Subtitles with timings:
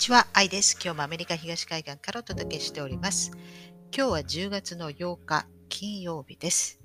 [0.00, 0.78] ちは、愛です。
[0.82, 3.32] 今日もアメリカ東海岸からお届けしております。
[3.94, 6.80] 今日は10月の8日、金曜日です。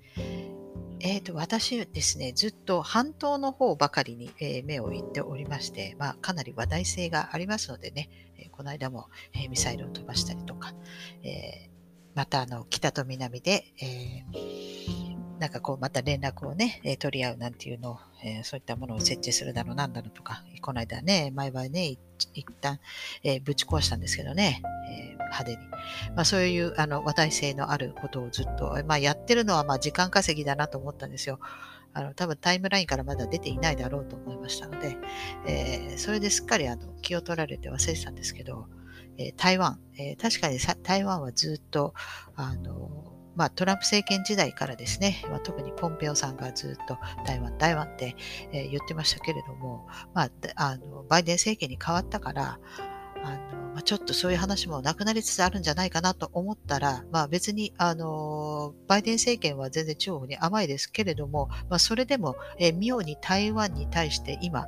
[0.99, 10.73] えー、と私ですね、ずっと半島の方ばかりに、えー目をいっておりまして、まあ、かなり話題性がありますのでね、えーこの間も、えーミサイルを飛ばしたりとか、
[11.23, 11.69] えー
[12.15, 21.97] またあの北と南で、えーなんかこうまた連絡をね、え取り合うなんていうのを、えーそういったものを設置するだろうなんだろうとか、この間ね、前々ね、
[22.33, 22.79] 一旦、
[23.23, 25.57] えーぶち壊したんですけどね、えー派手に。
[26.15, 31.39] まあ、そういうあの話題性のあることをずっと、まあ、やってるのはまあ時間稼ぎだなと思ったんですよ。
[31.93, 34.97] あの多分タイムラインからまだ出ていないだろうと思いましたので、
[35.47, 38.67] えーそれですっかりあの気を取られて忘れてたんですけど、
[39.17, 41.93] えー台湾、えー確かに台湾はずっと
[42.35, 48.15] あのまあ、トランプ政権時代からですね、まあ、特にポンペオさんがずっと台湾、台湾って、
[48.51, 52.59] えー言ってましたけれども、まあ、あのバイデン政権に変わったから、
[53.23, 64.67] あのまあ、ちょっとそういう話もなくなりつつあるんじゃないかなと思ったら、まあ、別にあのバイデン政権は全然中国に甘いですけれども、まあ、それでも、えー妙に台湾に対して今、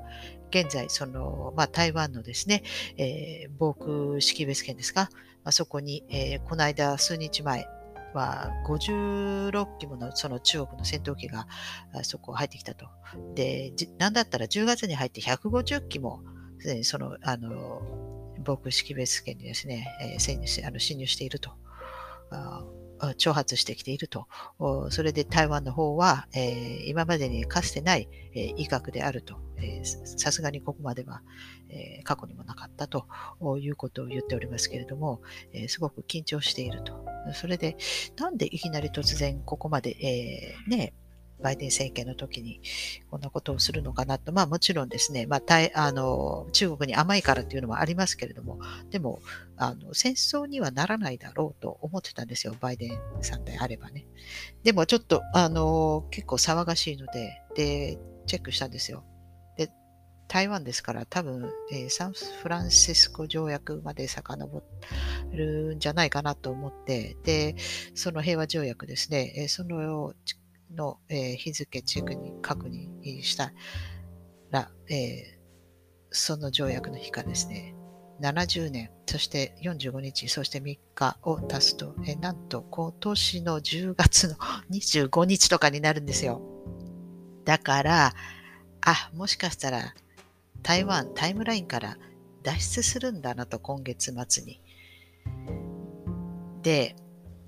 [0.49, 2.63] 現在、その、まあ、台湾のですね、
[2.97, 5.09] えー防空識別圏ですか、
[5.43, 7.67] まあ、そこに、えーこの間数日前
[8.17, 11.47] は56機ものその中国の戦闘機が
[12.03, 12.87] そこ入ってきたと。
[13.35, 16.21] で、なんだったら10月に入って150機も
[16.59, 17.81] すでにその、あの、
[18.43, 21.51] 防空識別圏にですね、えーあの侵入していると。
[22.99, 24.27] あ挑発してきていると。
[24.89, 29.35] それで台湾の方は、えー今までにかつてない、えー威嚇であると。
[30.03, 31.21] さすがにここまでは、
[31.69, 33.07] えー過去にもなかったと
[33.59, 35.21] いうことを言っておりますけれども、
[35.53, 37.05] えすごく緊張していると。
[37.33, 37.75] それで、
[38.17, 40.93] なんでいきなり突然ここまで、えね、
[41.41, 42.61] バイデン政権の時に
[43.09, 45.41] こんなことをするのかなと、まあもちろんですね、まあ、
[45.75, 49.19] あの中国に甘いからっていうのもありますけれども、でも
[49.57, 54.05] あの戦争にはならないだろうと思ってたんですよ、バイデンさんであればね。
[54.63, 59.03] でもちょっとあの結構騒がしいので、で、チェックしたんですよ。
[59.57, 59.69] で、
[60.27, 64.63] 台湾ですから多分、えーサンフランシスコ条約まで遡
[65.31, 67.55] るんじゃないかなと思って、で、
[67.95, 70.13] その平和条約ですね、えーその
[70.71, 73.51] の、えー日付チェックに確認した
[74.51, 75.37] ら、えー
[76.09, 77.75] その条約の日からですね、
[78.21, 84.35] 70年、そして45日、そして3日を足すと、えーなんと今年の10月の
[84.71, 86.41] 25日とかになるんですよ。
[87.45, 88.13] だから、
[88.81, 89.93] あ、もしかしたら
[90.63, 91.97] 台湾タイムラインから
[92.43, 94.61] 脱出するんだなと、今月末に。
[96.61, 96.95] で、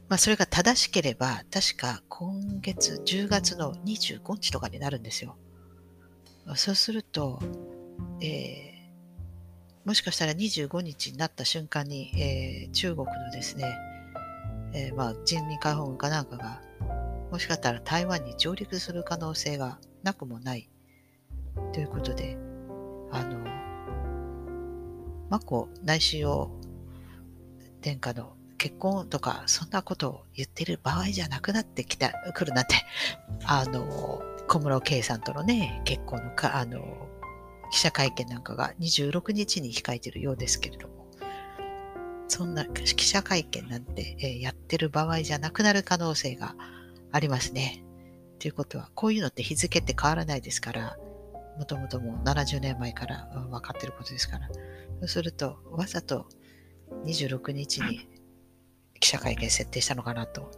[0.10, 5.38] まあ、それが正しければ、確か今月、10月の25日とかになるんですよ。
[6.56, 7.40] そうすると、
[8.22, 8.70] えー
[9.86, 13.66] もしかしたら25日になった瞬間に、えー中国のですね、
[14.74, 16.62] えーまあ、人民解放軍かなんかが、
[17.32, 20.70] もしかしたら台湾に上陸する可能性がなくもない
[21.74, 22.38] ということで、
[23.12, 23.40] あの、
[25.30, 26.52] 眞子内親王
[27.82, 32.76] 殿下の結婚とか、そんなことを言ってる場合じゃなくなってきた、来るなんて、
[33.46, 37.08] あの、小室圭さんとのね、結婚のか、あの、
[37.72, 41.08] 記者会見なんかが26日に控えてるようですけれども、
[42.28, 46.56] そんな記者会見なんて、えーやってる場合じゃなくなる可能性が
[47.12, 47.84] ありますね。
[48.40, 50.98] ということは、こういうのって日付って変わらないですから、
[51.58, 54.50] もともともう70年前から分かってることですから。
[54.50, 56.28] そうすると、わざと
[57.06, 58.09] 26日に
[59.00, 60.52] 記者会見設定したのかなと。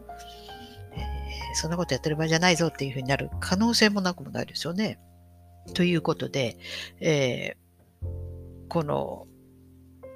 [0.94, 1.22] えー
[1.54, 5.00] そんなことやってる場合じゃないぞっていうふうになる可能性もなくもないですよね。
[5.74, 6.58] ということで、
[7.00, 7.62] えー
[8.70, 9.28] この、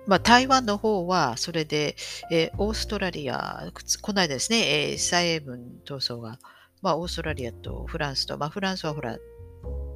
[0.08, 1.98] まあ、台湾の方は、それで、
[2.32, 3.70] えーオーストラリア、
[4.02, 6.40] この間ですね、えー蔡英文闘争が、
[6.82, 9.18] まあ、オーストラリアとフランスと、まあ、フランスはほら、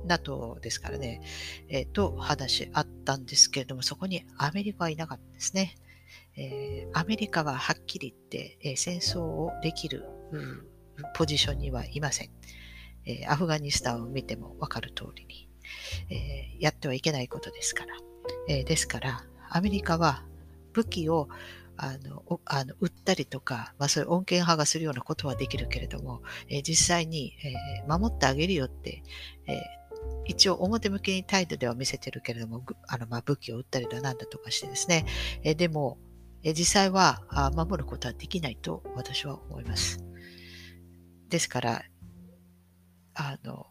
[0.05, 1.21] NATO ですからね、
[1.69, 5.75] えーと話あったんですけれども、そこにアメリカはいなかったですね。
[6.35, 10.05] えーアメリカははっきり言って、えー戦争をできる
[11.15, 12.29] ポジションにはいません。
[13.05, 15.49] えーアフガニスタンを見ても分かる通りに、
[16.09, 17.93] えやってはいけないことですから。
[18.47, 20.23] えですから、アメリカは
[20.73, 21.29] 武器を
[21.81, 29.01] あのあの売ったりとか、まあ、そういう穏健派がするようなことはできるけれども、え実際に、え守ってあげるよって、
[29.47, 29.61] え
[30.29, 35.07] 一応表向きに態度では見せてるけれども、あのま武器を売ったりだなんだとかしてですね、
[35.43, 35.97] えでも、
[36.43, 37.23] え実際は
[37.55, 40.05] 守ることはできないと私は思います。
[41.29, 41.83] ですから、
[43.15, 43.65] あの、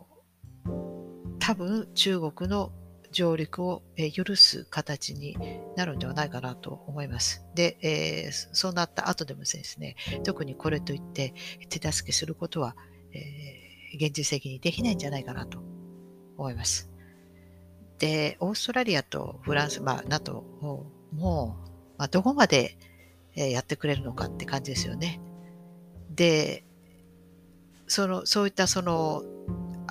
[1.38, 2.72] 多分中国の
[3.12, 5.38] 上陸を許す形に
[5.76, 7.44] なるんではないかなと思います。
[7.54, 9.94] で、えー、そうなった後でもですね、
[10.24, 11.34] 特にこれといって
[11.68, 12.74] 手助けすることは、
[13.12, 15.77] えー、現実的にできないんじゃないかなと
[16.38, 16.88] 思います。
[17.98, 20.44] で、オーストラリアとフランス、まあ、NATO
[21.12, 21.56] も、
[21.98, 22.78] まあ、どこまで
[23.34, 25.20] やってくれるのかって感じですよね。
[26.10, 26.64] で、
[27.86, 29.22] その、そういったその、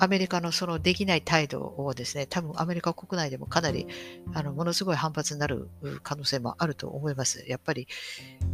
[0.00, 3.88] アメリカのそのできない態度をですね、多分アメリカ国内でもかなり、
[4.32, 5.68] あの、ものすごい反発になる
[6.04, 7.44] 可能性もあると思います。
[7.48, 7.88] やっぱり、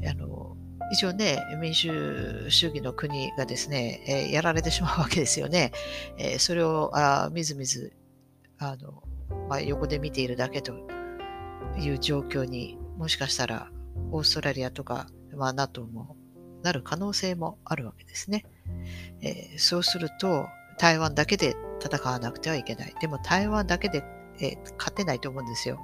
[0.09, 0.57] あの、
[0.93, 5.73] 一応ね、民主主義の国がですね、えー、やられてしまうわけですよね。
[6.19, 7.95] えー、それをあみずみず
[8.59, 9.03] あの、
[9.49, 10.75] まあ、横で見ているだけと
[11.79, 13.71] いう状況にもしかしたら
[14.11, 16.17] オーストラリアとか、まあ、NATO も
[16.63, 18.45] なる可能性もあるわけですね。
[19.21, 20.47] えー、そうすると
[20.79, 22.95] 台湾だけで戦わなくてはいけない。
[23.01, 24.05] でも台湾だけで、
[24.41, 25.81] えー、勝てないと思うんですよ。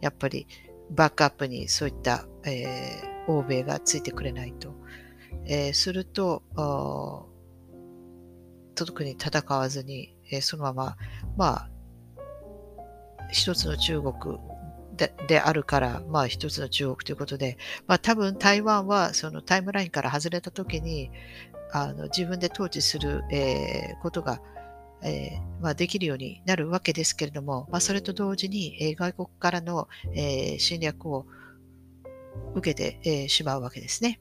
[0.00, 0.46] やっぱり
[0.90, 4.74] バックアップにそういった、えー、欧米がついてくれないと。
[5.46, 6.42] えー、すると、
[8.74, 10.96] 特に戦わずに、えー、そのまま、
[11.36, 11.70] まあ、
[13.30, 14.38] 一つの中国
[14.96, 21.10] でであるから、まあ一つの中国ということで、まあ多分台湾はそのタイムラインから外れた時に、
[21.72, 24.40] あの自分で統治する、えー、ことが、
[25.02, 31.26] えーまあ、できるようになるわけですけれども、まあ、それと同時に、えー、外国からの、え、侵略を
[32.54, 34.20] 受けて、えー、しまうわけですね。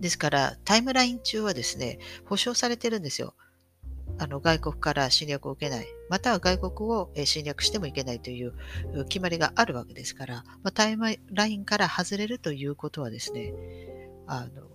[0.00, 3.34] ですから、タイムライン中はですね、保証されてるんですよ。
[4.18, 8.54] あの外国から侵略を受けない、または外国を侵略してもいけないという
[9.08, 13.52] 決まりがあるわけですから、まあ、タイムラインから外れるということはですね、
[14.26, 14.68] あの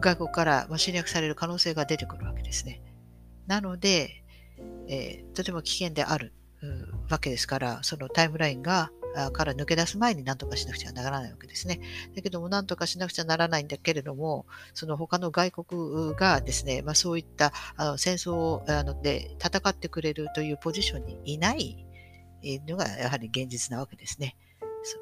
[0.00, 2.82] 外国から侵略される可能性が出てくるわけですね。
[3.46, 4.24] なので、
[4.88, 6.32] えー、とても危険である
[7.08, 8.90] わけですから、そのタイムラインが
[9.32, 11.80] から抜け出す前に何とかしなくちゃならないわけですね。
[12.14, 21.86] だけども何とかしなくちゃならないんだけれども、その他の外国がですね、まあ、そういったあの戦争をあので戦ってくれるというポジションにいない
[22.66, 24.36] のがやはり現実なわけですね。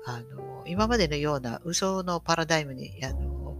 [0.06, 3.56] あの今までのような嘘のパラダイムにあの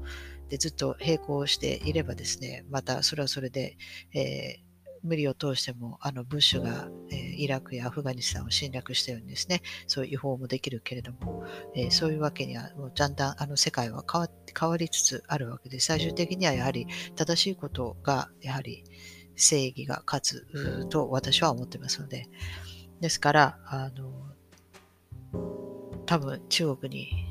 [0.49, 3.76] でずっと並行していればですね、またそれはそれで、
[4.14, 4.65] えー
[5.06, 11.44] 無理を通しても、あの、ブッシュが、えー、イラクやアフガニスタンを侵略したようにですね、そういう違法もできるけれども、
[11.75, 18.85] えー、そういうわけには、もうだんだんあの世界は変わ変わりつつあるわけで、最終的にはやはり正しいことが、やはり
[19.37, 22.26] 正義が勝つと私は思ってますので、
[23.00, 24.12] ですから、あの、
[26.06, 27.26] 多分中国に、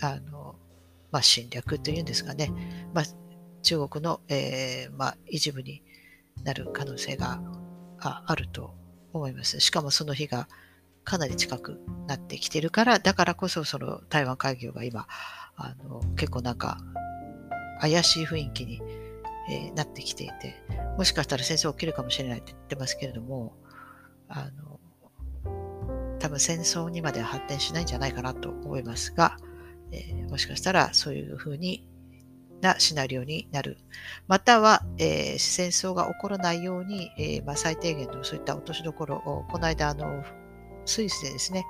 [0.00, 0.56] あの、
[1.10, 2.50] まあ、侵略というんですかね、
[2.94, 3.04] まあ、
[3.62, 5.82] 中国の、えーまあ、一部に
[6.44, 7.40] なる可能性が
[7.98, 8.74] あると
[9.12, 9.60] 思います。
[9.60, 10.48] しかもその日が
[11.04, 15.06] かなり近くなってきてるから、だからこそその台湾海峡が今、
[15.56, 16.78] あの結構なんか
[17.80, 18.80] 怪しい雰囲気に、
[19.50, 20.62] えー、なってきていて、
[20.96, 23.56] もしかしたら戦争起きるかもしれないって言ってますけれども、
[24.28, 24.80] あの、
[26.18, 29.36] 多分戦争にまでは発展しないんじゃないかなと思いますが、
[29.92, 31.88] えー、もしかしたらそういうふうに
[32.60, 33.78] なシナリオになる。
[34.28, 40.24] または、えー、戦争が起こらないように、えー、まあ、最低限のそういった落としどころを、この間、あの、
[40.84, 41.64] スイスでですね、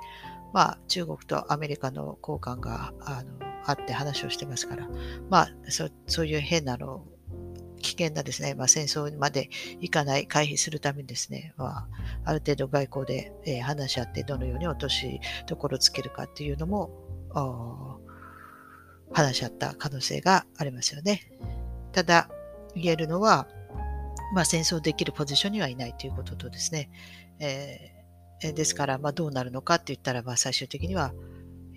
[0.53, 3.31] まあ、中国とアメリカの交換があの
[3.65, 4.89] あって話をしてますから、
[5.29, 7.05] まあ、そそういう変なの、
[7.81, 11.87] 危険なですね、まあ、戦争までいかない、回避するためにですね、まあ、
[12.25, 16.91] ある程度外交で、えー、話し合ってどのように落としどころをつけるかっていうのも、
[19.13, 21.31] 話し合った可能性がありますよね。
[21.91, 22.29] ただ、
[22.75, 23.47] 言えるのは、
[24.33, 26.89] まあ、戦争できるポジションにはいないということとですね、
[27.39, 31.13] えー、ですから、まあ、どうなるのかって言ったら、まあ、最終的には、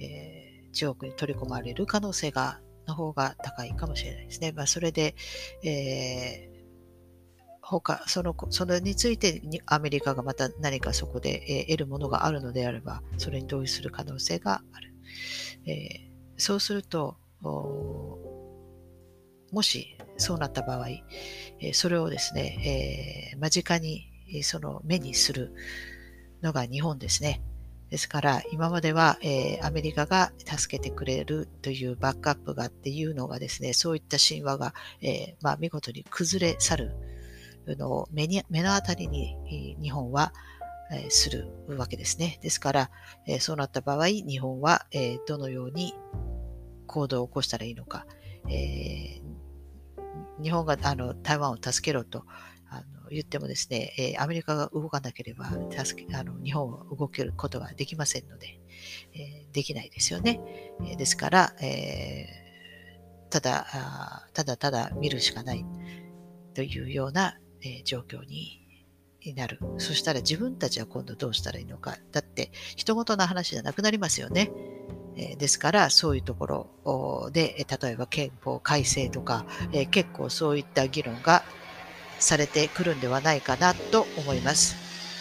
[0.00, 4.52] えー、中国に取り込まれる可能性がの方が高いかもしれないですね。
[4.52, 5.14] まあ、それで、
[5.64, 6.54] えー
[7.66, 14.94] 他、その、それについてにアメリカがまた何かそこで、えー、得るものがあるのであれば、それに同意する可能性がある。
[15.66, 17.16] えー、そうすると、
[17.50, 18.18] も
[19.62, 20.86] しそうなった場合、
[21.72, 24.08] それをですね、えー、間近に
[24.42, 25.54] その目にする
[26.42, 27.42] のが日本ですね。
[27.90, 36.96] ですから、今までは、え、アメリカが助けてくれるというバックアップがっていうのがですね、そういった神話が、え、ま、見事に崩れ去る
[37.66, 40.32] のを目に目の当たりに日本は、
[40.90, 42.40] え、するわけですね。
[42.42, 42.90] ですから、
[43.26, 45.94] えそうなった場合、日本は、えどのように
[46.86, 48.06] 行動を起こしたらいいのか、
[48.48, 52.24] えー、日本があの台湾を助けろと
[52.70, 58.60] あの言ってもですね、えアメリカが動かなければ助けあの日本は動けることができませんので、
[59.12, 60.40] えできないですよね。
[60.84, 62.26] えですから、え
[63.30, 65.64] ただただただ見るしかない
[66.54, 68.64] というような、え状況に
[69.36, 69.58] なる。
[69.78, 71.96] そしたら自分たちは今度どうしたらいいのか。
[72.12, 74.50] だって、人事の話じゃなくなりますよね。
[75.16, 81.44] えですから、そういうところで、例えば憲法改正とか、え結構そういった議論が
[82.18, 84.76] されてくるんではないかなと思います。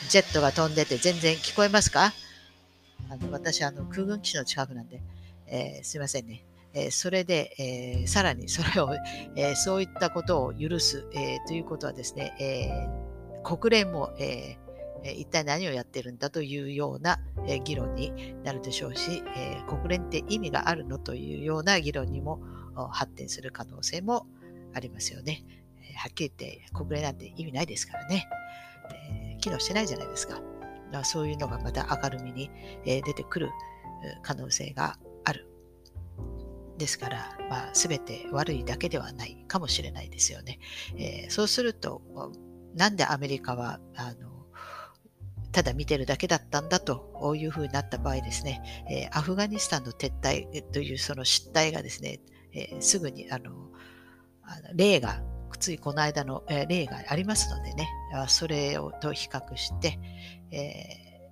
[0.09, 2.12] ジェットが飛んでて全然聞こえますか？
[3.09, 5.01] あの私、あの空軍基地の近くなんで、
[5.47, 6.43] えー、すいませんね。
[6.73, 8.89] えー、それで、えー、さらにそれを、
[9.35, 12.88] えそういったことを許す、えということはですね、え
[13.43, 14.57] 国連も、え
[15.12, 22.41] 一体何をやってるんだというような、え議論になるでしょうし、え国連って意味があるのというような議論にも
[22.91, 24.27] 発展する可能性も
[24.74, 25.43] ありますよね。
[25.95, 28.27] はっきり言って国連なんて意味ないですからね。
[29.36, 30.41] え、機能してないじゃないですか。
[30.93, 32.50] かそういうのがまた明るみに、
[32.86, 33.50] え出てくる
[34.22, 35.48] 可能性がある。
[36.77, 40.60] ですから、まあ、全て悪いだけではないかもしれないですよね。
[40.98, 42.01] えー、そうすると、
[42.75, 44.32] なんでアメリカはあの
[45.53, 52.19] ただ見てるだけだったんだというふうになった場合ですね、え、アフガニスタンの撤退というその失態がですね、
[52.53, 53.69] え、すぐにあの
[54.43, 55.22] あの例が
[55.63, 57.88] ついこの間の、え例がありますのでね、
[58.27, 59.98] それをと比較して、
[60.51, 61.29] え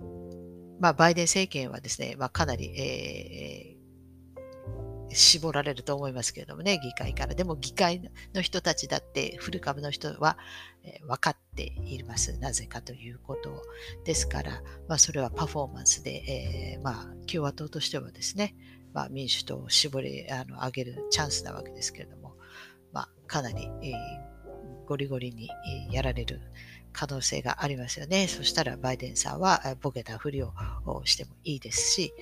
[0.00, 7.34] ー、まあ、バイデン政権はですね、まあ、かなり、えー、絞られると思いますけれどもね、議会から。
[7.34, 8.00] でも議会
[8.32, 10.38] の人たちだって、フル株の人は、
[10.84, 12.38] えー、分かっています。
[12.38, 13.64] なぜかということ。
[14.04, 18.54] ですから、まあ、それはパフォーマンスで、えー、まあ、共和党としてはですね、
[18.94, 22.36] まあ、民主党を絞りあの上げるチャンスなわけですけれども、
[22.92, 25.50] まあ、かなり、えー、ゴリゴリに、
[25.88, 26.40] えー、やられる
[26.92, 28.28] 可能性がありますよね。
[28.28, 30.52] そしたらバイデンさんはボケたふりを
[31.04, 32.14] してもいいですし、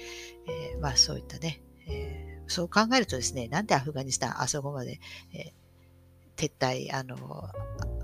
[0.49, 4.99] えー、まあそういったね、えー、そう考えるとですね、なんでアフガニスタンあそこまで、
[5.33, 7.17] えー、撤退、あの、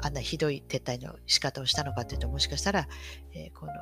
[0.02, 2.88] あんなひどい撤退の仕方をしたのかというと、もしかしたら、
[3.34, 3.72] えこの、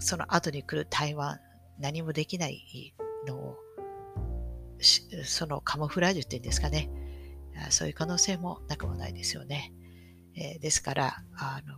[0.00, 1.38] その後に来る台湾、
[1.78, 2.94] 何もできない
[3.26, 3.56] のを、
[5.24, 6.90] そのカモフラージュっていうんですかね、
[7.70, 9.72] そういう可能性もなくもないですよね。
[10.34, 11.76] えー、ですから、あの、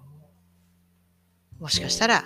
[1.58, 2.24] もしかしたら、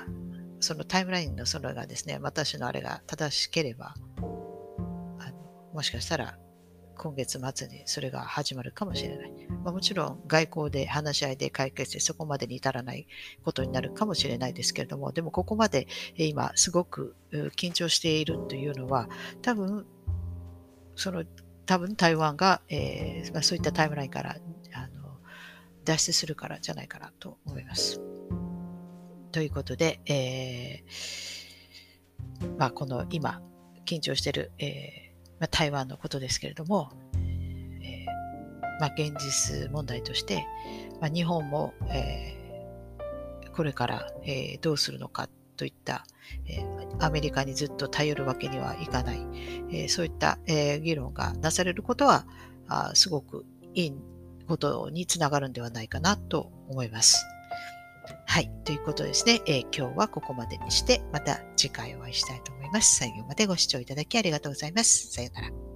[0.60, 6.38] そのタイムラインのそれがですね、私のあれが正しければ、あのもしかしたら
[6.96, 9.32] 今月末にそれが始まるかもしれない。
[9.62, 13.06] まあ、もちろん外交で話し合いで解決してそこまでに至らない
[13.42, 15.86] ことになるかもしれないですけれども、でもここまで
[16.16, 17.14] 今すごく
[17.56, 19.08] 緊張しているというのは、
[19.42, 19.86] 多分
[20.96, 21.24] その
[21.66, 24.36] 多分台湾が、えーまあ、そういったタイムラインから
[24.74, 25.18] あの
[25.84, 28.00] 脱出するからじゃないかなと思います。
[29.32, 33.42] ということで、えーまあ、この今
[33.84, 35.03] 緊張している、えー
[35.44, 36.90] まあ、台湾のことですけれども、
[37.82, 40.46] えーまあ、現実問題として、
[41.02, 46.06] まあ、日本も、えー、これから、えー、どうするのかといった、
[46.48, 46.64] え、
[46.98, 49.18] アメリカにずっと頼るわけにはいかない、
[49.70, 52.24] え、そういった、え、議論がなされることは
[52.66, 53.94] あすごくいい
[54.48, 57.22] ことにつながるんではないかなと思います。
[58.26, 58.50] はい。
[58.64, 62.96] ということですね、え今日はここまでにして、また次回お会いしたいと思います。
[62.96, 65.12] 最後までご視聴いただきありがとうございます。
[65.12, 65.73] さようなら。